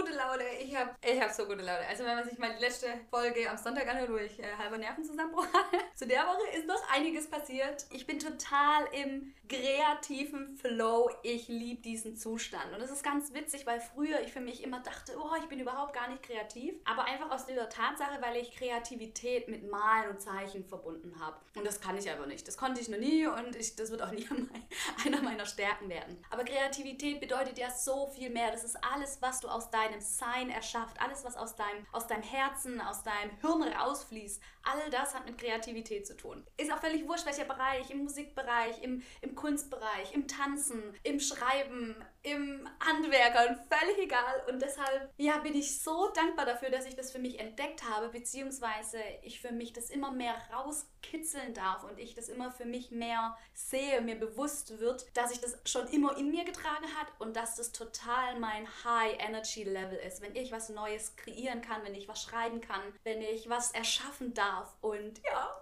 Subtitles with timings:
[0.00, 0.44] gute Laune.
[0.62, 1.86] Ich habe ich hab so gute Laune.
[1.88, 4.78] Also wenn man sich mal die letzte Folge am Sonntag anhört, wo ich äh, halber
[4.78, 7.86] Nervenzusammenbruch hatte, zu der Woche ist noch einiges passiert.
[7.90, 11.10] Ich bin total im kreativen Flow.
[11.22, 12.72] Ich liebe diesen Zustand.
[12.74, 15.60] Und es ist ganz witzig, weil früher ich für mich immer dachte, oh, ich bin
[15.60, 16.74] überhaupt gar nicht kreativ.
[16.84, 21.36] Aber einfach aus dieser Tatsache, weil ich Kreativität mit Malen und Zeichen verbunden habe.
[21.56, 22.46] Und das kann ich aber nicht.
[22.46, 24.28] Das konnte ich noch nie und ich, das wird auch nie
[25.04, 26.24] einer meiner Stärken werden.
[26.30, 28.52] Aber Kreativität bedeutet ja so viel mehr.
[28.52, 31.00] Das ist alles, was du aus deinem Sein erschafft.
[31.00, 34.42] Alles, was aus deinem, aus deinem Herzen, aus deinem Hirn rausfließt.
[34.62, 36.46] All das hat mit Kreativität zu tun.
[36.56, 37.90] Ist auch völlig wurscht, welcher Bereich.
[37.90, 43.58] Im Musikbereich, im, im Kunstbereich, im Tanzen, im Schreiben, im Handwerker.
[43.68, 44.42] Völlig egal.
[44.48, 48.08] Und deshalb ja, bin ich so dankbar dafür, dass ich das für mich entdeckt habe,
[48.08, 52.90] beziehungsweise ich für mich das immer mehr rauskitzeln darf und ich das immer für mich
[52.90, 57.36] mehr sehe, mir bewusst wird, dass ich das schon immer in mir getragen hat und
[57.36, 60.20] dass das total mein High Energy Level ist.
[60.20, 64.34] Wenn ich was Neues kreieren kann, wenn ich was schreiben kann, wenn ich was erschaffen
[64.34, 65.60] darf und ja,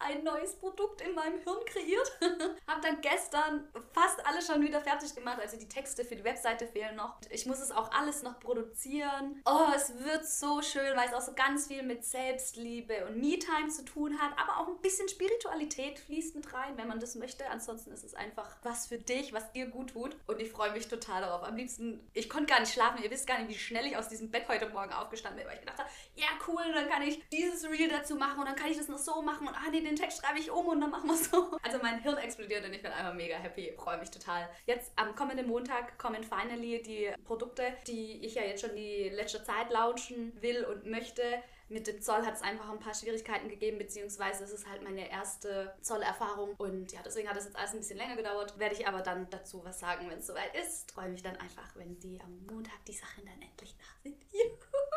[0.00, 2.12] ein neues Produkt in meinem Hirn kreiert.
[2.66, 3.68] habe dann gestern
[4.00, 5.38] fast alles schon wieder fertig gemacht.
[5.40, 7.16] Also die Texte für die Webseite fehlen noch.
[7.30, 9.42] Ich muss es auch alles noch produzieren.
[9.44, 13.68] Oh, es wird so schön, weil es auch so ganz viel mit Selbstliebe und Me-Time
[13.68, 14.32] zu tun hat.
[14.38, 17.46] Aber auch ein bisschen Spiritualität fließt mit rein, wenn man das möchte.
[17.48, 20.16] Ansonsten ist es einfach was für dich, was dir gut tut.
[20.26, 21.42] Und ich freue mich total darauf.
[21.42, 23.02] Am liebsten, ich konnte gar nicht schlafen.
[23.02, 25.54] Ihr wisst gar nicht, wie schnell ich aus diesem Bett heute Morgen aufgestanden bin, weil
[25.54, 28.70] ich gedacht habe, ja cool, dann kann ich dieses Reel dazu machen und dann kann
[28.70, 30.90] ich das noch so machen und ah nee, den Text schreibe ich um und dann
[30.90, 31.58] machen wir so.
[31.62, 34.48] Also mein Hirn explodiert und ich bin einfach mega happy, freue mich total.
[34.66, 39.42] Jetzt am kommenden Montag kommen finally die Produkte, die ich ja jetzt schon die letzte
[39.42, 41.22] Zeit launchen will und möchte.
[41.68, 45.08] Mit dem Zoll hat es einfach ein paar Schwierigkeiten gegeben, beziehungsweise es ist halt meine
[45.08, 46.56] erste Zollerfahrung.
[46.56, 48.58] Und ja, deswegen hat es jetzt alles ein bisschen länger gedauert.
[48.58, 50.90] Werde ich aber dann dazu was sagen, wenn es soweit ist.
[50.90, 54.16] Freue mich dann einfach, wenn die am Montag die Sachen dann endlich da sind.
[54.32, 54.89] Juhu!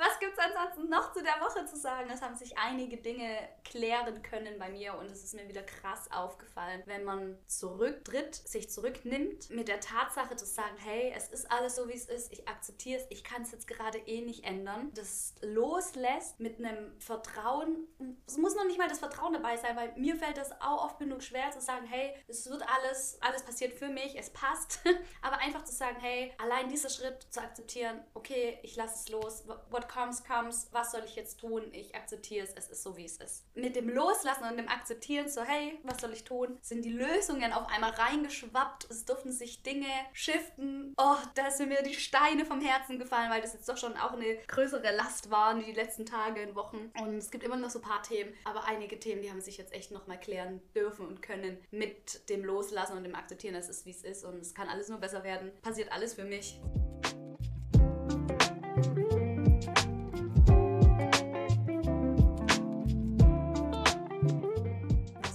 [0.00, 2.08] Was gibt es ansonsten noch zu der Woche zu sagen?
[2.10, 6.10] Es haben sich einige Dinge klären können bei mir und es ist mir wieder krass
[6.10, 11.76] aufgefallen, wenn man zurücktritt, sich zurücknimmt, mit der Tatsache zu sagen, hey, es ist alles
[11.76, 14.90] so, wie es ist, ich akzeptiere es, ich kann es jetzt gerade eh nicht ändern.
[14.94, 17.86] Das loslässt mit einem Vertrauen.
[18.26, 20.98] Es muss noch nicht mal das Vertrauen dabei sein, weil mir fällt das auch oft
[20.98, 24.80] genug schwer zu sagen, hey, es wird alles, alles passiert für mich, es passt.
[25.20, 29.46] Aber einfach zu sagen, hey, allein dieser Schritt zu akzeptieren, okay, ich lasse es los,
[29.46, 31.64] what comes, comes, was soll ich jetzt tun?
[31.72, 33.44] Ich akzeptiere es, es ist so, wie es ist.
[33.54, 37.52] Mit dem Loslassen und dem Akzeptieren, so hey, was soll ich tun, sind die Lösungen
[37.52, 38.88] auf einmal reingeschwappt.
[38.90, 40.94] Es durften sich Dinge shiften.
[40.96, 44.12] Oh, da sind mir die Steine vom Herzen gefallen, weil das jetzt doch schon auch
[44.12, 46.92] eine größere Last waren die letzten Tage und Wochen.
[47.00, 49.58] Und es gibt immer noch so ein paar Themen, aber einige Themen, die haben sich
[49.58, 53.86] jetzt echt nochmal klären dürfen und können mit dem Loslassen und dem Akzeptieren, es ist,
[53.86, 55.50] wie es ist und es kann alles nur besser werden.
[55.62, 56.60] Passiert alles für mich.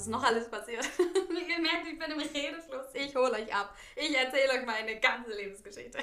[0.07, 0.88] Noch alles passiert.
[0.97, 2.88] Ihr merkt, ich bin im Redefluss.
[2.93, 3.75] Ich hole euch ab.
[3.95, 5.99] Ich erzähle euch meine ganze Lebensgeschichte.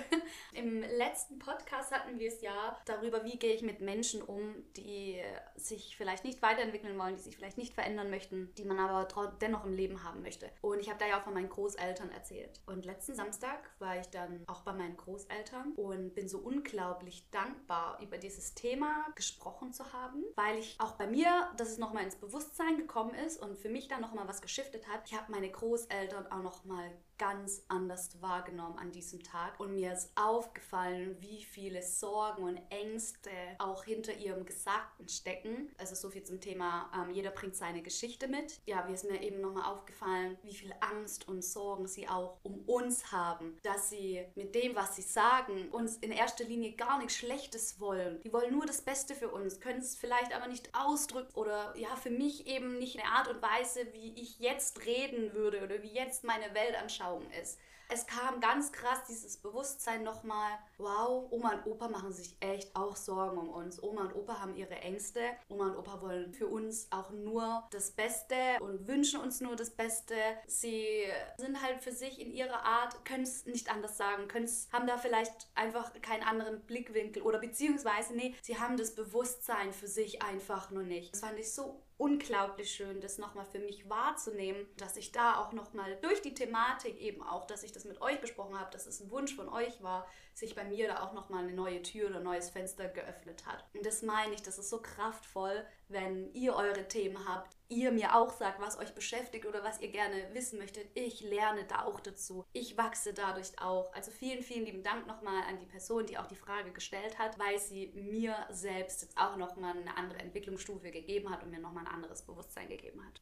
[1.12, 5.20] Letzten Podcast hatten wir es ja darüber, wie gehe ich mit Menschen um, die
[5.56, 9.06] sich vielleicht nicht weiterentwickeln wollen, die sich vielleicht nicht verändern möchten, die man aber
[9.42, 10.50] dennoch im Leben haben möchte.
[10.62, 12.62] Und ich habe da ja auch von meinen Großeltern erzählt.
[12.64, 17.98] Und letzten Samstag war ich dann auch bei meinen Großeltern und bin so unglaublich dankbar,
[18.00, 22.16] über dieses Thema gesprochen zu haben, weil ich auch bei mir, dass es nochmal ins
[22.16, 25.02] Bewusstsein gekommen ist und für mich dann nochmal was geschiftet hat.
[25.04, 26.90] Ich habe meine Großeltern auch nochmal
[27.22, 29.60] ganz anders wahrgenommen an diesem Tag.
[29.60, 35.70] Und mir ist aufgefallen, wie viele Sorgen und Ängste auch hinter ihrem Gesagten stecken.
[35.78, 38.60] Also so viel zum Thema, ähm, jeder bringt seine Geschichte mit.
[38.66, 42.58] Ja, wie ist mir eben nochmal aufgefallen, wie viel Angst und Sorgen sie auch um
[42.66, 43.56] uns haben.
[43.62, 48.20] Dass sie mit dem, was sie sagen, uns in erster Linie gar nichts Schlechtes wollen.
[48.24, 51.94] Die wollen nur das Beste für uns, können es vielleicht aber nicht ausdrücken oder ja,
[51.94, 55.92] für mich eben nicht eine Art und Weise, wie ich jetzt reden würde oder wie
[55.92, 57.58] jetzt meine Welt anschaue Augen ist.
[57.88, 62.96] Es kam ganz krass dieses Bewusstsein nochmal, wow, Oma und Opa machen sich echt auch
[62.96, 63.82] Sorgen um uns.
[63.82, 65.20] Oma und Opa haben ihre Ängste.
[65.48, 69.70] Oma und Opa wollen für uns auch nur das Beste und wünschen uns nur das
[69.70, 70.14] Beste.
[70.46, 71.04] Sie
[71.38, 74.28] sind halt für sich in ihrer Art, können es nicht anders sagen,
[74.72, 79.88] haben da vielleicht einfach keinen anderen Blickwinkel oder beziehungsweise, nee, sie haben das Bewusstsein für
[79.88, 81.12] sich einfach nur nicht.
[81.12, 85.52] Das fand ich so unglaublich schön, das nochmal für mich wahrzunehmen, dass ich da auch
[85.52, 89.00] nochmal durch die Thematik eben auch, dass ich das mit euch besprochen habe, dass es
[89.00, 92.18] ein Wunsch von euch war, sich bei mir da auch nochmal eine neue Tür oder
[92.18, 93.64] ein neues Fenster geöffnet hat.
[93.74, 98.14] Und das meine ich, das ist so kraftvoll, wenn ihr eure Themen habt, ihr mir
[98.14, 100.88] auch sagt, was euch beschäftigt oder was ihr gerne wissen möchtet.
[100.94, 102.44] Ich lerne da auch dazu.
[102.52, 103.92] Ich wachse dadurch auch.
[103.94, 107.38] Also vielen, vielen lieben Dank nochmal an die Person, die auch die Frage gestellt hat,
[107.38, 111.86] weil sie mir selbst jetzt auch nochmal eine andere Entwicklungsstufe gegeben hat und mir nochmal
[111.86, 113.20] ein anderes Bewusstsein gegeben hat.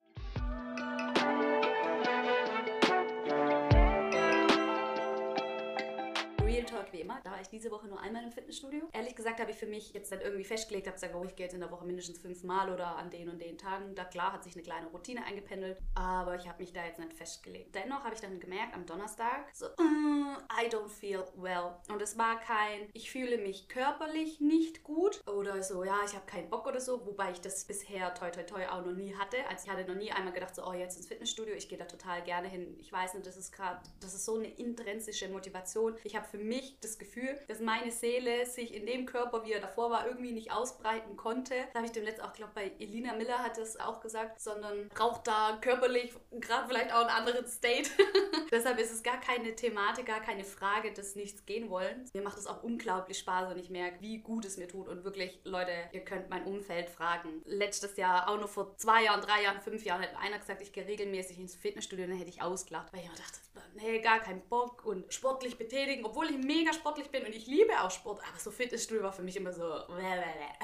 [6.60, 7.20] Real Talk wie immer.
[7.24, 8.82] Da war ich diese Woche nur einmal im Fitnessstudio.
[8.92, 11.46] Ehrlich gesagt habe ich für mich jetzt dann irgendwie festgelegt, habe gesagt, oh, ich gehe
[11.46, 13.94] jetzt in der Woche mindestens fünfmal oder an den und den Tagen.
[13.94, 17.14] Da klar hat sich eine kleine Routine eingependelt, aber ich habe mich da jetzt nicht
[17.14, 17.74] festgelegt.
[17.74, 21.76] Dennoch habe ich dann gemerkt am Donnerstag, so, uh, I don't feel well.
[21.88, 26.26] Und es war kein, ich fühle mich körperlich nicht gut oder so, ja, ich habe
[26.26, 29.38] keinen Bock oder so, wobei ich das bisher toi toi toi auch noch nie hatte.
[29.48, 31.86] Also ich hatte noch nie einmal gedacht, so, oh, jetzt ins Fitnessstudio, ich gehe da
[31.86, 32.76] total gerne hin.
[32.80, 35.96] Ich weiß nicht, das ist gerade, das ist so eine intrinsische Motivation.
[36.04, 36.49] Ich habe für mich
[36.80, 40.52] das Gefühl, dass meine Seele sich in dem Körper, wie er davor war, irgendwie nicht
[40.52, 41.54] ausbreiten konnte.
[41.66, 44.88] Das habe ich dem letzten auch, glaube bei Elina Miller hat es auch gesagt, sondern
[44.88, 47.90] braucht da körperlich gerade vielleicht auch einen anderen State.
[48.50, 52.04] Deshalb ist es gar keine Thematik, gar keine Frage des Nichts gehen wollen.
[52.12, 54.88] Mir macht es auch unglaublich Spaß und ich merke, wie gut es mir tut.
[54.88, 57.42] Und wirklich, Leute, ihr könnt mein Umfeld fragen.
[57.44, 60.72] Letztes Jahr, auch noch vor zwei Jahren, drei Jahren, fünf Jahren, hat einer gesagt, ich
[60.72, 63.38] gehe regelmäßig ins Fitnessstudio, dann hätte ich ausgelacht, weil ich mir dachte,
[63.74, 67.72] nee, gar keinen Bock und sportlich betätigen, obwohl ich mega sportlich bin und ich liebe
[67.80, 69.62] auch Sport, aber so Fitnessstudio war für mich immer so.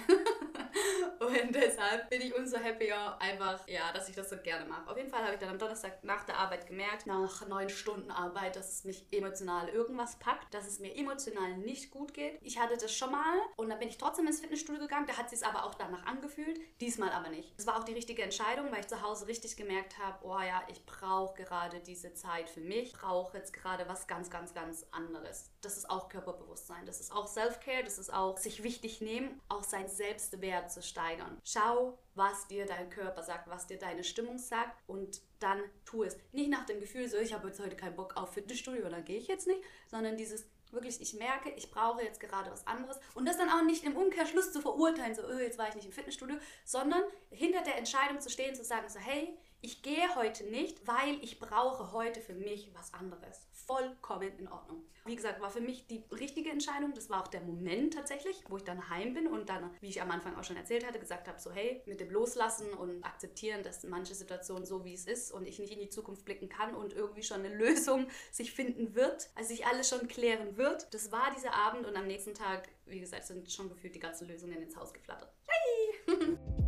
[1.21, 4.91] und deshalb bin ich umso happier einfach, ja, dass ich das so gerne mache.
[4.91, 8.11] Auf jeden Fall habe ich dann am Donnerstag nach der Arbeit gemerkt, nach neun Stunden
[8.11, 12.39] Arbeit, dass es mich emotional irgendwas packt, dass es mir emotional nicht gut geht.
[12.43, 15.31] Ich hatte das schon mal und dann bin ich trotzdem ins Fitnessstudio gegangen, da hat
[15.31, 17.55] sich es aber auch danach angefühlt, diesmal aber nicht.
[17.59, 20.63] Es war auch die richtige Entscheidung, weil ich zu Hause richtig gemerkt habe, oh ja,
[20.69, 25.51] ich brauche gerade diese Zeit für mich, brauche jetzt gerade was ganz, ganz, ganz anderes.
[25.61, 29.63] Das ist auch Körperbewusstsein, das ist auch Self-Care, das ist auch sich wichtig nehmen, auch
[29.63, 31.41] sein Selbstwert zu steigern.
[31.45, 36.17] Schau, was dir dein Körper sagt, was dir deine Stimmung sagt und dann tu es.
[36.33, 39.19] Nicht nach dem Gefühl, so ich habe jetzt heute keinen Bock auf Fitnessstudio, dann gehe
[39.19, 43.27] ich jetzt nicht, sondern dieses wirklich, ich merke, ich brauche jetzt gerade was anderes und
[43.27, 45.93] das dann auch nicht im Umkehrschluss zu verurteilen, so, oh, jetzt war ich nicht im
[45.93, 50.87] Fitnessstudio, sondern hinter der Entscheidung zu stehen, zu sagen, so, hey, ich gehe heute nicht,
[50.87, 53.47] weil ich brauche heute für mich was anderes.
[53.53, 54.85] Vollkommen in Ordnung.
[55.05, 56.95] Wie gesagt, war für mich die richtige Entscheidung.
[56.95, 60.01] Das war auch der Moment tatsächlich, wo ich dann heim bin und dann, wie ich
[60.01, 63.63] am Anfang auch schon erzählt hatte, gesagt habe, so hey, mit dem Loslassen und akzeptieren,
[63.63, 66.75] dass manche Situationen so wie es ist und ich nicht in die Zukunft blicken kann
[66.75, 70.93] und irgendwie schon eine Lösung sich finden wird, also sich alles schon klären wird.
[70.95, 74.29] Das war dieser Abend und am nächsten Tag, wie gesagt, sind schon gefühlt die ganzen
[74.29, 75.33] Lösungen ins Haus geflattert.
[75.47, 76.37] Hey!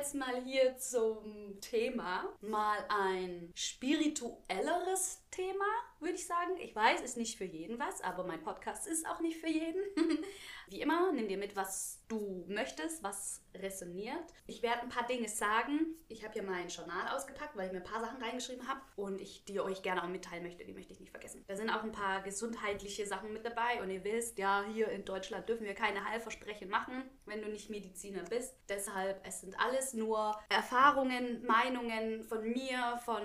[0.00, 2.24] jetzt mal hier zum Thema.
[2.40, 5.64] Mal ein spirituelleres Thema,
[6.00, 6.56] würde ich sagen.
[6.58, 9.82] Ich weiß, ist nicht für jeden was, aber mein Podcast ist auch nicht für jeden.
[10.68, 14.32] Wie immer, nimm dir mit, was du möchtest, was resoniert.
[14.46, 15.96] Ich werde ein paar Dinge sagen.
[16.08, 19.20] Ich habe hier mein Journal ausgepackt, weil ich mir ein paar Sachen reingeschrieben habe und
[19.20, 20.64] ich die euch gerne auch mitteilen möchte.
[20.64, 21.44] Die möchte ich nicht vergessen.
[21.48, 25.04] Da sind auch ein paar gesundheitliche Sachen mit dabei und ihr wisst, ja, hier in
[25.04, 28.54] Deutschland dürfen wir keine Heilversprechen machen, wenn du nicht Mediziner bist.
[28.68, 33.22] Deshalb, es sind alles nur Erfahrungen, Meinungen von mir, von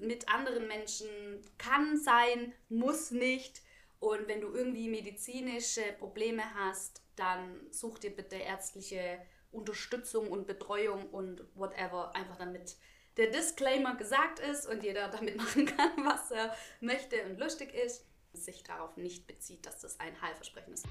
[0.00, 1.08] mit anderen Menschen.
[1.58, 3.62] Kann sein, muss nicht.
[4.00, 9.18] Und wenn du irgendwie medizinische Probleme hast, dann such dir bitte ärztliche
[9.50, 12.76] Unterstützung und Betreuung und whatever, einfach damit
[13.16, 18.04] der Disclaimer gesagt ist und jeder damit machen kann, was er möchte und lustig ist,
[18.32, 20.86] sich darauf nicht bezieht, dass das ein Heilversprechen ist.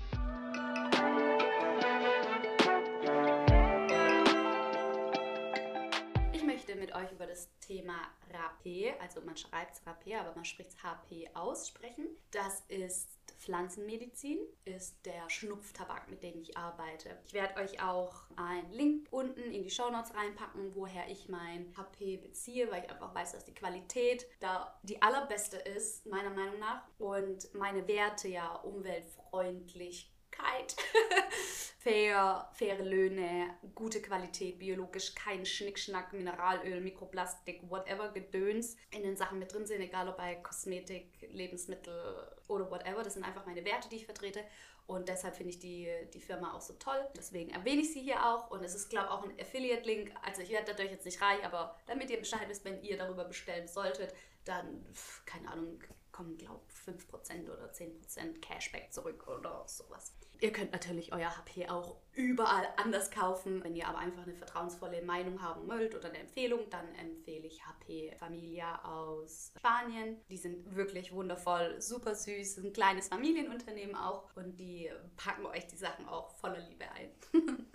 [6.74, 7.96] Möchte mit euch über das Thema
[8.32, 12.08] Rapé, also man schreibt es Rapé, aber man spricht es HP aus, sprechen.
[12.32, 17.18] Das ist Pflanzenmedizin, ist der Schnupftabak, mit dem ich arbeite.
[17.26, 22.18] Ich werde euch auch einen Link unten in die Shownotes reinpacken, woher ich mein HP
[22.18, 26.88] beziehe, weil ich einfach weiß, dass die Qualität da die allerbeste ist, meiner Meinung nach.
[26.98, 30.13] Und meine Werte ja umweltfreundlich
[31.80, 39.40] fair, faire Löhne, gute Qualität, biologisch, kein Schnickschnack, Mineralöl, Mikroplastik, whatever Gedöns in den Sachen
[39.40, 43.04] mit drin sind, egal ob bei Kosmetik, Lebensmittel oder whatever.
[43.04, 44.44] Das sind einfach meine Werte, die ich vertrete.
[44.86, 47.08] Und deshalb finde ich die, die Firma auch so toll.
[47.16, 48.52] Deswegen erwähne ich sie hier auch.
[48.52, 50.14] Und es ist, glaube ich, auch ein Affiliate-Link.
[50.22, 53.24] Also ich werde dadurch jetzt nicht reich, aber damit ihr Bescheid wisst, wenn ihr darüber
[53.24, 54.14] bestellen solltet,
[54.44, 54.86] dann,
[55.26, 60.14] keine Ahnung, kommen, glaube ich, 5% oder 10% Cashback zurück oder sowas.
[60.44, 63.64] Ihr könnt natürlich euer HP auch überall anders kaufen.
[63.64, 67.66] Wenn ihr aber einfach eine vertrauensvolle Meinung haben wollt oder eine Empfehlung, dann empfehle ich
[67.66, 70.18] HP Familia aus Spanien.
[70.30, 75.78] Die sind wirklich wundervoll, super süß, ein kleines Familienunternehmen auch und die packen euch die
[75.78, 77.10] Sachen auch voller Liebe ein.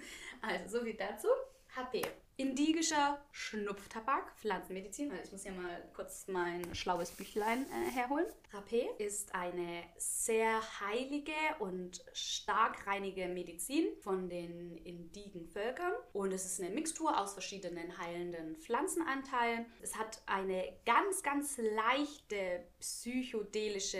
[0.42, 1.28] also so viel dazu.
[1.74, 2.02] HP.
[2.40, 5.10] Indigischer Schnupftabak, Pflanzenmedizin.
[5.24, 8.26] Ich muss ja mal kurz mein schlaues Büchlein äh, herholen.
[8.52, 15.92] Rapé ist eine sehr heilige und stark reinige Medizin von den indigen Völkern.
[16.12, 19.66] Und es ist eine Mixtur aus verschiedenen heilenden Pflanzenanteilen.
[19.82, 23.98] Es hat eine ganz, ganz leichte psychedelische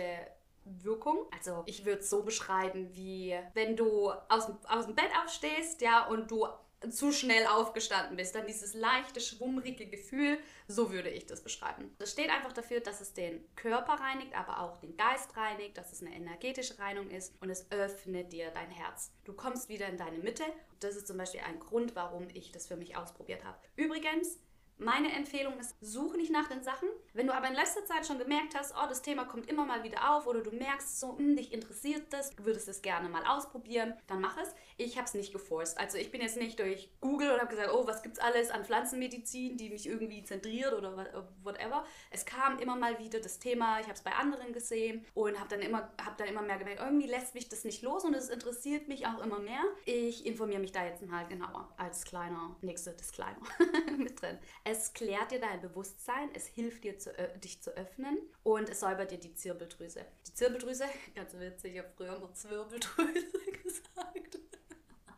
[0.63, 1.27] Wirkung.
[1.33, 6.07] Also ich würde es so beschreiben, wie wenn du aus, aus dem Bett aufstehst, ja,
[6.07, 6.47] und du
[6.89, 11.93] zu schnell aufgestanden bist, dann dieses leichte, schwummrige Gefühl, so würde ich das beschreiben.
[11.99, 15.91] Das steht einfach dafür, dass es den Körper reinigt, aber auch den Geist reinigt, dass
[15.91, 19.11] es eine energetische Reinigung ist und es öffnet dir dein Herz.
[19.25, 20.43] Du kommst wieder in deine Mitte.
[20.79, 23.57] Das ist zum Beispiel ein Grund, warum ich das für mich ausprobiert habe.
[23.75, 24.39] Übrigens,
[24.79, 26.87] meine Empfehlung ist, suche nicht nach den Sachen.
[27.13, 29.83] Wenn du aber in letzter Zeit schon gemerkt hast, oh, das Thema kommt immer mal
[29.83, 33.25] wieder auf oder du merkst so, hm, dich interessiert das, du würdest es gerne mal
[33.25, 34.55] ausprobieren, dann mach es.
[34.77, 35.77] Ich habe es nicht geforst.
[35.77, 38.63] Also ich bin jetzt nicht durch Google und habe gesagt, oh, was gibt's alles an
[38.63, 40.95] Pflanzenmedizin, die mich irgendwie zentriert oder
[41.43, 41.85] whatever.
[42.09, 45.57] Es kam immer mal wieder das Thema, ich habe es bei anderen gesehen und habe
[45.57, 48.87] dann, hab dann immer mehr gemerkt, irgendwie lässt mich das nicht los und es interessiert
[48.87, 49.61] mich auch immer mehr.
[49.85, 53.45] Ich informiere mich da jetzt mal genauer als kleiner, nächste Disclaimer
[53.97, 54.37] mit drin.
[54.71, 57.11] Es klärt dir dein Bewusstsein, es hilft dir, zu,
[57.43, 60.05] dich zu öffnen und es säubert dir die Zirbeldrüse.
[60.27, 60.85] Die Zirbeldrüse,
[61.15, 63.31] ganz witzig, ich habe früher immer Zirbeldrüse
[63.63, 64.37] gesagt.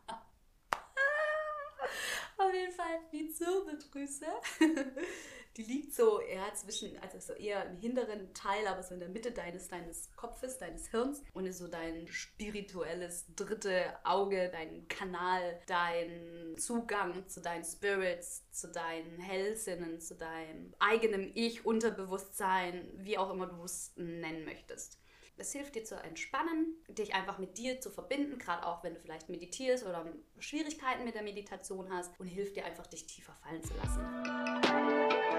[2.38, 4.24] Auf jeden Fall die Zirbeldrüse.
[5.56, 9.10] Die liegt so eher zwischen, also so eher im hinteren Teil, aber so in der
[9.10, 15.60] Mitte deines, deines Kopfes, deines Hirns und ist so dein spirituelles dritte Auge, dein Kanal,
[15.66, 23.30] dein Zugang zu deinen Spirits, zu deinen Hellsinnen, zu deinem eigenen Ich, Unterbewusstsein, wie auch
[23.30, 25.02] immer du es nennen möchtest.
[25.36, 29.00] Es hilft dir zu entspannen, dich einfach mit dir zu verbinden, gerade auch wenn du
[29.00, 30.06] vielleicht meditierst oder
[30.38, 35.31] Schwierigkeiten mit der Meditation hast und hilft dir einfach, dich tiefer fallen zu lassen.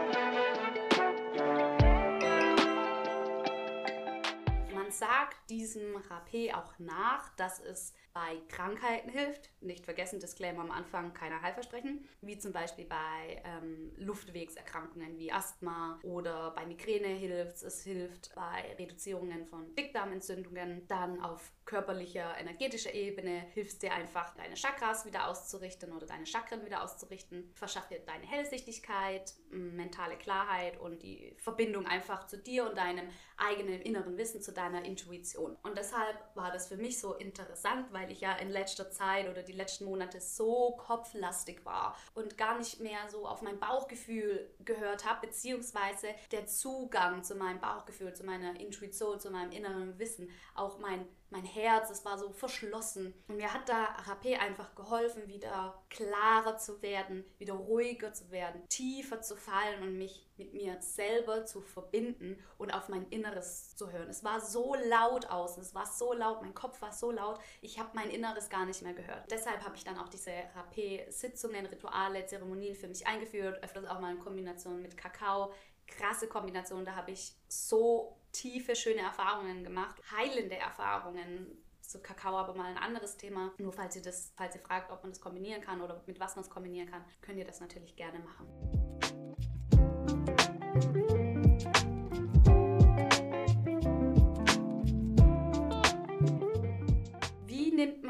[4.74, 9.50] Man sagt diesem Rapé auch nach, dass es bei Krankheiten hilft.
[9.62, 16.00] Nicht vergessen, Disclaimer am Anfang, keine Heilversprechen, wie zum Beispiel bei ähm, Luftwegserkrankungen wie Asthma
[16.04, 17.64] oder bei Migräne hilft es.
[17.64, 20.88] Es hilft bei Reduzierungen von Dickdarmentzündungen.
[20.88, 26.26] Dann auf körperlicher, energetischer Ebene hilft es dir einfach, deine Chakras wieder auszurichten oder deine
[26.26, 27.52] Chakren wieder auszurichten.
[27.54, 33.82] Verschafft dir deine Hellsichtigkeit, mentale Klarheit und die Verbindung einfach zu dir und deinem eigenen
[33.82, 35.56] inneren Wissen, zu deiner Intuition.
[35.64, 39.44] Und deshalb war das für mich so interessant, weil ich ja in letzter Zeit oder
[39.44, 45.06] die letzten Monate so kopflastig war und gar nicht mehr so auf mein Bauchgefühl gehört
[45.06, 50.80] habe, beziehungsweise der Zugang zu meinem Bauchgefühl, zu meiner Intuition, zu meinem inneren Wissen, auch
[50.80, 53.14] mein mein Herz, es war so verschlossen.
[53.28, 58.62] Und mir hat da Rapé einfach geholfen, wieder klarer zu werden, wieder ruhiger zu werden,
[58.70, 63.92] tiefer zu fallen und mich mit mir selber zu verbinden und auf mein Inneres zu
[63.92, 64.10] hören.
[64.10, 67.80] Es war so laut außen, es war so laut, mein Kopf war so laut, ich
[67.80, 69.30] habe mein Inneres gar nicht mehr gehört.
[69.32, 74.12] Deshalb habe ich dann auch diese Rapé-Sitzungen, Rituale, Zeremonien für mich eingeführt, öfters auch mal
[74.12, 75.52] in Kombination mit Kakao.
[75.88, 81.60] Krasse Kombination, da habe ich so tiefe, schöne Erfahrungen gemacht, heilende Erfahrungen.
[81.82, 83.54] Zu Kakao aber mal ein anderes Thema.
[83.58, 86.36] Nur falls ihr das, falls ihr fragt, ob man das kombinieren kann oder mit was
[86.36, 88.83] man es kombinieren kann, könnt ihr das natürlich gerne machen.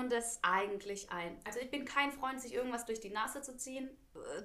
[0.04, 1.38] Man das eigentlich ein?
[1.46, 3.90] Also ich bin kein Freund, sich irgendwas durch die Nase zu ziehen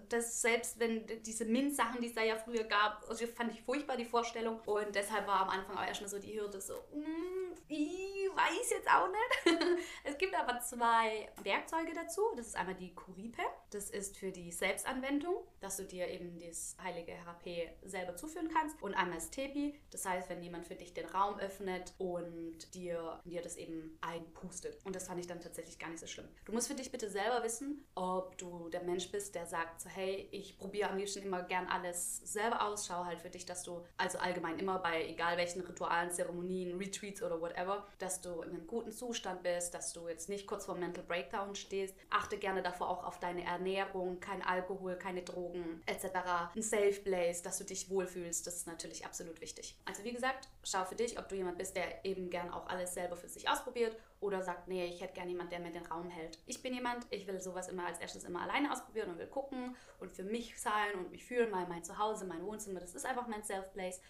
[0.09, 3.97] das selbst wenn diese Mint-Sachen, die es da ja früher gab, also fand ich furchtbar
[3.97, 7.55] die Vorstellung und deshalb war am Anfang auch erstmal so die Hürde so, mm,
[8.39, 9.79] weiß jetzt auch nicht.
[10.05, 12.23] es gibt aber zwei Werkzeuge dazu.
[12.37, 13.43] Das ist einmal die Kuripe.
[13.71, 18.81] Das ist für die Selbstanwendung, dass du dir eben das heilige HP selber zuführen kannst.
[18.83, 19.79] Und einmal das Tepi.
[19.91, 24.79] Das heißt, wenn jemand für dich den Raum öffnet und dir, dir das eben einpustet.
[24.85, 26.29] Und das fand ich dann tatsächlich gar nicht so schlimm.
[26.45, 29.89] Du musst für dich bitte selber wissen, ob du der Mensch bist, der sagt so,
[29.89, 32.87] hey, ich probiere am liebsten immer gern alles selber aus.
[32.87, 37.23] Schau halt für dich, dass du also allgemein immer bei egal welchen Ritualen, Zeremonien, Retreats
[37.23, 40.67] oder whatever whatever, dass du in einem guten Zustand bist, dass du jetzt nicht kurz
[40.67, 41.95] vor Mental Breakdown stehst.
[42.11, 46.07] Achte gerne davor auch auf deine Ernährung, kein Alkohol, keine Drogen etc.
[46.55, 49.77] Ein Safe Place, dass du dich wohlfühlst, das ist natürlich absolut wichtig.
[49.85, 52.95] Also wie gesagt, schau für dich, ob du jemand bist, der eben gern auch alles
[52.95, 56.11] selber für sich ausprobiert oder sagt, nee, ich hätte gerne jemanden, der mir den Raum
[56.11, 56.39] hält.
[56.47, 59.77] Ich bin jemand, ich will sowas immer als erstes immer alleine ausprobieren und will gucken
[60.01, 63.29] und für mich sein und mich fühlen, weil mein Zuhause, mein Wohnzimmer, das ist einfach
[63.29, 64.01] mein Self Place.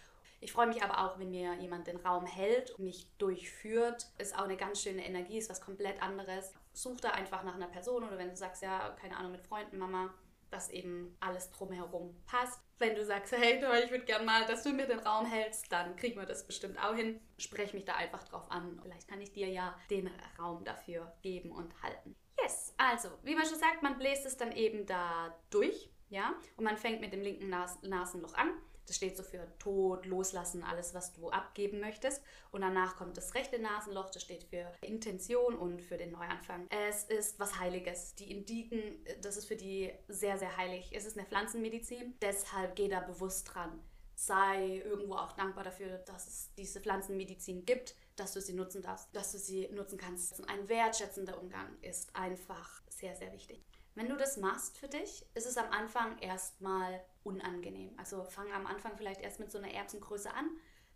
[0.40, 4.06] Ich freue mich aber auch, wenn mir jemand den Raum hält und mich durchführt.
[4.18, 6.52] Ist auch eine ganz schöne Energie, ist was komplett anderes.
[6.72, 9.78] Such da einfach nach einer Person oder wenn du sagst, ja, keine Ahnung, mit Freunden,
[9.78, 10.14] Mama,
[10.50, 12.62] dass eben alles drumherum passt.
[12.78, 15.96] Wenn du sagst, hey, ich würde gerne mal, dass du mir den Raum hältst, dann
[15.96, 17.20] kriegen wir das bestimmt auch hin.
[17.36, 18.78] Sprech mich da einfach drauf an.
[18.82, 22.14] Vielleicht kann ich dir ja den Raum dafür geben und halten.
[22.40, 26.64] Yes, also, wie man schon sagt, man bläst es dann eben da durch, ja, und
[26.64, 28.52] man fängt mit dem linken Nas Nasenloch an
[28.88, 32.22] das steht so für Tod, Loslassen, alles, was du abgeben möchtest.
[32.50, 36.66] Und danach kommt das rechte Nasenloch, das steht für Intention und für den Neuanfang.
[36.70, 38.14] Es ist was Heiliges.
[38.14, 40.90] Die Indiken, das ist für die sehr, sehr heilig.
[40.92, 43.80] Es ist eine Pflanzenmedizin, deshalb geh da bewusst dran.
[44.14, 49.14] Sei irgendwo auch dankbar dafür, dass es diese Pflanzenmedizin gibt, dass du sie nutzen darfst,
[49.14, 50.48] dass du sie nutzen kannst.
[50.48, 53.62] Ein wertschätzender Umgang ist einfach sehr, sehr wichtig.
[53.98, 57.90] Wenn du das machst für dich, ist es am Anfang erstmal unangenehm.
[57.96, 60.48] Also fang am Anfang vielleicht erst mit so einer Erbsengröße an,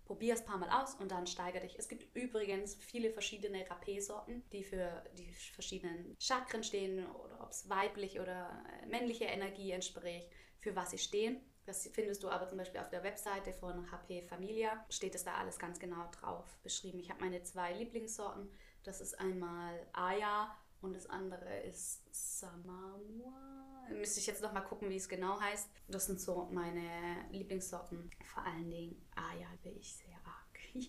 [0.04, 1.76] probier es ein paar Mal aus und dann steigere dich.
[1.76, 7.68] Es gibt übrigens viele verschiedene Rapé-Sorten, die für die verschiedenen Chakren stehen oder ob es
[7.68, 10.30] weiblich oder äh, männliche Energie entspricht,
[10.61, 11.40] für was sie stehen.
[11.66, 15.35] Das findest du aber zum Beispiel auf der Webseite von HP Familia, steht es da
[15.35, 17.00] alles ganz genau drauf beschrieben.
[17.00, 18.49] Ich habe meine zwei Lieblingssorten.
[18.85, 23.88] Das ist einmal Aya und das andere ist Samamua.
[23.90, 25.68] Müsste ich jetzt noch mal gucken, wie es genau heißt.
[25.88, 28.10] Das sind so meine Lieblingssorten.
[28.24, 30.58] Vor allen Dingen Aya bin ich sehr arg.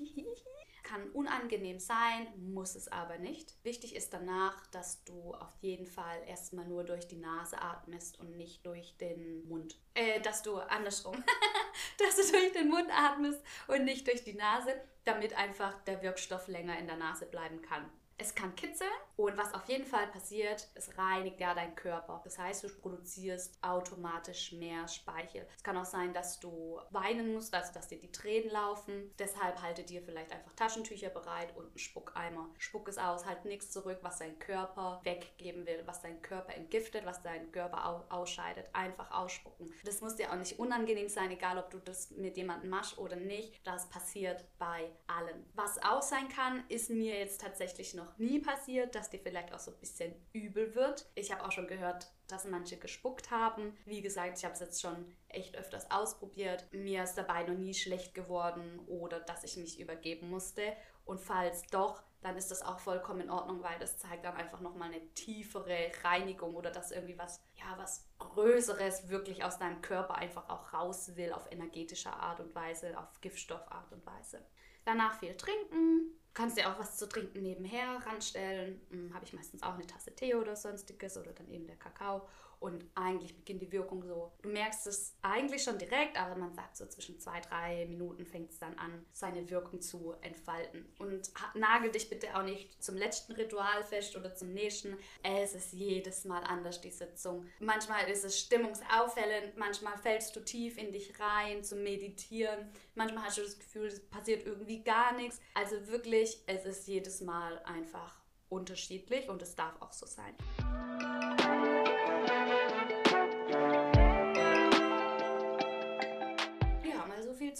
[0.83, 3.55] Kann unangenehm sein, muss es aber nicht.
[3.63, 8.35] Wichtig ist danach, dass du auf jeden Fall erstmal nur durch die Nase atmest und
[8.35, 9.79] nicht durch den Mund.
[9.93, 11.15] Äh, dass du andersrum,
[11.99, 16.47] dass du durch den Mund atmest und nicht durch die Nase, damit einfach der Wirkstoff
[16.47, 17.89] länger in der Nase bleiben kann.
[18.17, 22.21] Es kann kitzeln und was auf jeden Fall passiert, es reinigt ja deinen Körper.
[22.23, 25.45] Das heißt, du produzierst automatisch mehr Speichel.
[25.55, 29.13] Es kann auch sein, dass du weinen musst, also dass dir die Tränen laufen.
[29.19, 32.49] Deshalb halte dir vielleicht einfach Taschentücher bereit und einen Spuckeimer.
[32.57, 37.05] Spuck es aus, halt nichts zurück, was dein Körper weggeben will, was dein Körper entgiftet,
[37.05, 38.69] was dein Körper ausscheidet.
[38.73, 39.73] Einfach ausspucken.
[39.85, 43.15] Das muss dir auch nicht unangenehm sein, egal ob du das mit jemandem machst oder
[43.15, 43.65] nicht.
[43.65, 45.45] Das passiert bei allen.
[45.53, 49.53] Was auch sein kann, ist mir jetzt tatsächlich noch noch nie passiert, dass dir vielleicht
[49.53, 51.07] auch so ein bisschen übel wird.
[51.15, 53.77] Ich habe auch schon gehört, dass manche gespuckt haben.
[53.85, 56.67] Wie gesagt, ich habe es jetzt schon echt öfters ausprobiert.
[56.71, 60.75] Mir ist dabei noch nie schlecht geworden oder dass ich mich übergeben musste.
[61.05, 64.61] Und falls doch, dann ist das auch vollkommen in Ordnung, weil das zeigt dann einfach
[64.61, 70.15] nochmal eine tiefere Reinigung oder dass irgendwie was, ja, was Größeres wirklich aus deinem Körper
[70.15, 74.45] einfach auch raus will auf energetischer Art und Weise, auf Giftstoffart und Weise.
[74.85, 78.81] Danach viel trinken, kannst dir auch was zu trinken nebenher ranstellen.
[78.89, 82.27] Hm, Habe ich meistens auch eine Tasse Tee oder sonstiges oder dann eben der Kakao.
[82.63, 84.31] Und eigentlich beginnt die Wirkung so.
[84.41, 88.51] Du merkst es eigentlich schon direkt, aber man sagt so zwischen zwei, drei Minuten fängt
[88.51, 90.85] es dann an, seine Wirkung zu entfalten.
[90.97, 94.97] Und nagel dich bitte auch nicht zum letzten Ritual fest oder zum nächsten.
[95.23, 97.45] Es ist jedes Mal anders, die Sitzung.
[97.59, 102.71] Manchmal ist es stimmungsauffällend, manchmal fällst du tief in dich rein zum Meditieren.
[102.95, 105.41] Manchmal hast du das Gefühl, es passiert irgendwie gar nichts.
[105.53, 110.33] Also wirklich, es ist jedes Mal einfach unterschiedlich und es darf auch so sein.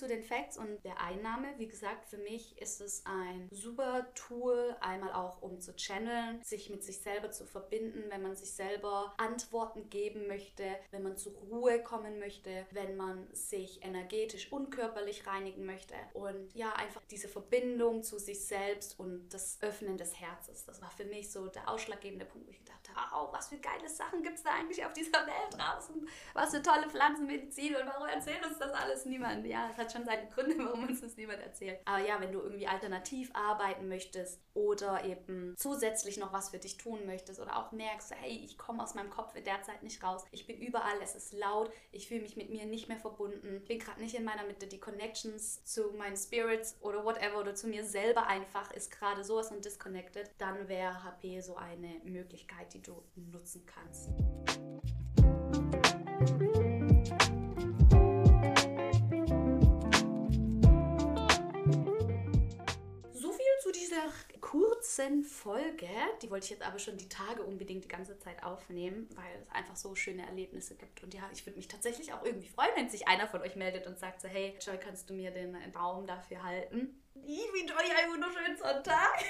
[0.04, 1.48] Zu den Facts und der Einnahme.
[1.58, 6.70] Wie gesagt, für mich ist es ein super Tool, einmal auch um zu channeln, sich
[6.70, 11.32] mit sich selber zu verbinden, wenn man sich selber Antworten geben möchte, wenn man zur
[11.50, 15.96] Ruhe kommen möchte, wenn man sich energetisch und körperlich reinigen möchte.
[16.14, 20.66] Und ja, einfach diese Verbindung zu sich selbst und das Öffnen des Herzens.
[20.66, 23.58] Das war für mich so der ausschlaggebende Punkt, wo ich gedacht habe, wow, was für
[23.58, 26.06] geile Sachen gibt es da eigentlich auf dieser Welt draußen?
[26.34, 29.46] Was für tolle Pflanzenmedizin und warum erzählt uns das alles niemand?
[29.46, 31.80] Ja, es hat schon seine Gründe, warum uns das niemand erzählt.
[31.86, 36.78] Aber ja, wenn du irgendwie alternativ arbeiten möchtest oder eben zusätzlich noch was für dich
[36.78, 40.46] tun möchtest oder auch merkst, hey, ich komme aus meinem Kopf derzeit nicht raus, ich
[40.46, 43.80] bin überall, es ist laut, ich fühle mich mit mir nicht mehr verbunden, ich bin
[43.80, 47.86] gerade nicht in meiner Mitte, die Connections zu meinen Spirits oder whatever oder zu mir
[47.86, 53.04] selber einfach ist gerade sowas und disconnected, dann wäre HP so eine Möglichkeit, die du
[53.16, 54.10] nutzen kannst.
[64.42, 65.88] Kurzen Folge.
[66.22, 69.50] Die wollte ich jetzt aber schon die Tage unbedingt die ganze Zeit aufnehmen, weil es
[69.52, 71.04] einfach so schöne Erlebnisse gibt.
[71.04, 73.88] Und ja, ich würde mich tatsächlich auch irgendwie freuen, wenn sich einer von euch meldet
[73.88, 77.03] und sagt so, hey, Joy, kannst du mir den Baum dafür halten?
[77.16, 79.24] Ich wünsche euch einen wunderschönen Sonntag.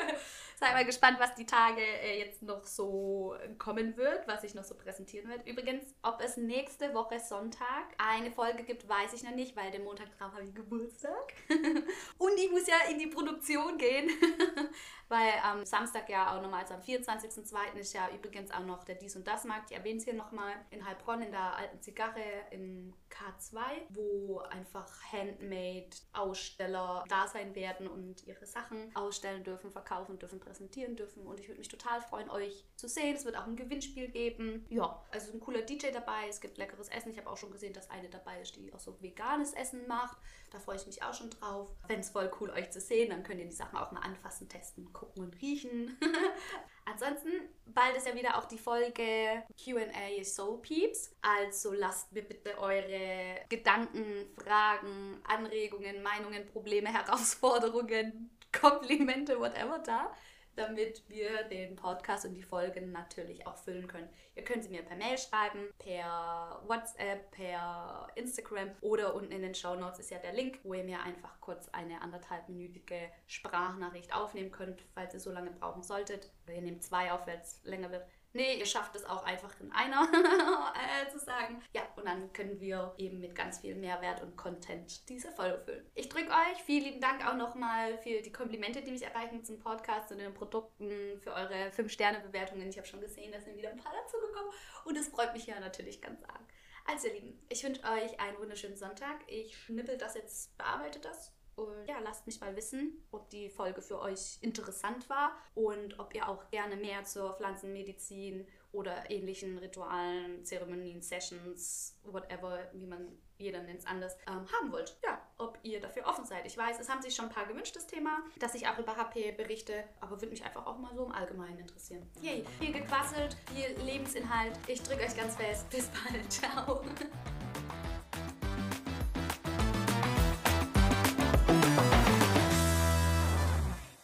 [0.58, 4.64] Seid mal gespannt, was die Tage äh, jetzt noch so kommen wird, was ich noch
[4.64, 5.48] so präsentieren werde.
[5.48, 9.84] Übrigens, ob es nächste Woche Sonntag eine Folge gibt, weiß ich noch nicht, weil den
[9.84, 11.34] Montag drauf habe ich Geburtstag.
[12.18, 14.08] Und ich muss ja in die Produktion gehen.
[15.08, 17.74] weil am Samstag ja auch nochmal, also am 24.02.
[17.78, 19.70] ist ja übrigens auch noch der Dies- und Das-Markt.
[19.70, 24.88] Ich erwähne es hier nochmal in Heilbronn in der alten Zigarre im K2, wo einfach
[25.12, 31.26] Handmade-Aussteller da sein werden und ihre Sachen ausstellen dürfen, verkaufen dürfen, präsentieren dürfen.
[31.26, 33.16] Und ich würde mich total freuen, euch zu sehen.
[33.16, 34.64] Es wird auch ein Gewinnspiel geben.
[34.68, 36.28] Ja, also ein cooler DJ dabei.
[36.28, 37.12] Es gibt leckeres Essen.
[37.12, 40.16] Ich habe auch schon gesehen, dass eine dabei ist, die auch so veganes Essen macht.
[40.50, 41.70] Da freue ich mich auch schon drauf.
[41.88, 44.48] Wenn es voll cool euch zu sehen, dann könnt ihr die Sachen auch mal anfassen,
[44.48, 45.98] testen, gucken und riechen.
[46.88, 47.30] Ansonsten,
[47.66, 51.10] bald ist ja wieder auch die Folge QA Soul Peeps.
[51.20, 60.12] Also lasst mir bitte eure Gedanken, Fragen, Anregungen, Meinungen, Probleme, Herausforderungen, Komplimente, whatever da
[60.56, 64.08] damit wir den Podcast und die Folgen natürlich auch füllen können.
[64.34, 69.54] Ihr könnt sie mir per Mail schreiben, per WhatsApp, per Instagram oder unten in den
[69.54, 74.50] Show Notes ist ja der Link, wo ihr mir einfach kurz eine anderthalbminütige Sprachnachricht aufnehmen
[74.50, 76.30] könnt, falls ihr so lange brauchen solltet.
[76.48, 79.72] Ihr nehmt zwei auf, wenn es länger wird nee, ihr schafft es auch einfach in
[79.72, 80.02] einer
[80.74, 81.62] äh, zu sagen.
[81.74, 85.90] Ja, und dann können wir eben mit ganz viel Mehrwert und Content diese Folge füllen.
[85.94, 86.62] Ich drücke euch.
[86.64, 90.34] Vielen lieben Dank auch nochmal für die Komplimente, die mich erreichen zum Podcast und den
[90.34, 92.68] Produkten, für eure 5-Sterne-Bewertungen.
[92.68, 94.52] Ich habe schon gesehen, da sind wieder ein paar dazugekommen
[94.84, 96.44] und es freut mich ja natürlich ganz arg.
[96.88, 99.16] Also, ihr Lieben, ich wünsche euch einen wunderschönen Sonntag.
[99.26, 103.80] Ich schnippel das jetzt, bearbeite das und ja, lasst mich mal wissen, ob die Folge
[103.80, 110.44] für euch interessant war und ob ihr auch gerne mehr zur Pflanzenmedizin oder ähnlichen Ritualen,
[110.44, 114.98] Zeremonien, Sessions, whatever, wie man jeder nennt es anders, ähm, haben wollt.
[115.04, 116.46] Ja, ob ihr dafür offen seid.
[116.46, 118.96] Ich weiß, es haben sich schon ein paar gewünscht, das Thema, dass ich auch über
[118.96, 122.08] HP berichte, aber würde mich einfach auch mal so im Allgemeinen interessieren.
[122.20, 124.52] Yay, viel gequasselt, viel Lebensinhalt.
[124.66, 125.68] Ich drücke euch ganz fest.
[125.70, 126.30] Bis bald.
[126.32, 126.82] Ciao.